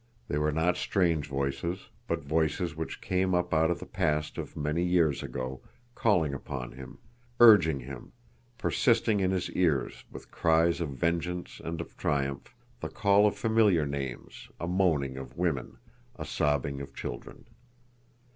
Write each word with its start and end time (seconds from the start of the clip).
They 0.29 0.39
were 0.39 0.51
not 0.51 0.77
strange 0.77 1.27
voices, 1.27 1.89
but 2.07 2.23
voices 2.23 2.75
which 2.75 3.01
came 3.01 3.35
up 3.35 3.53
out 3.53 3.69
of 3.69 3.83
a 3.83 3.85
past 3.85 4.39
of 4.39 4.57
many 4.57 4.83
years 4.83 5.21
ago, 5.21 5.61
calling 5.93 6.33
upon 6.33 6.71
him, 6.71 6.97
urging 7.39 7.81
him, 7.81 8.11
persisting 8.57 9.19
in 9.19 9.29
his 9.29 9.51
ears 9.51 10.03
with 10.11 10.31
cries 10.31 10.81
of 10.81 10.89
vengeance 10.89 11.61
and 11.63 11.79
of 11.79 11.95
triumph, 11.97 12.51
the 12.79 12.89
call 12.89 13.27
of 13.27 13.35
familiar 13.37 13.85
names, 13.85 14.49
a 14.59 14.65
moaning 14.67 15.17
of 15.17 15.37
women, 15.37 15.77
a 16.15 16.25
sobbing 16.25 16.81
of 16.81 16.95
children. 16.95 17.45